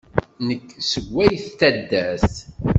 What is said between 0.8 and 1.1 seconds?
seg